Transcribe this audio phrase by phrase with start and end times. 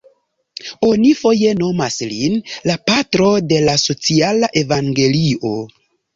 [0.87, 2.39] Oni foje nomas lin
[2.71, 5.55] "la Patro de la Sociala Evangelio".